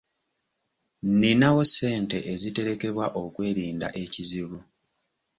[1.05, 4.59] Nninawo ssente eziterekebwa okwerinda ekizibu.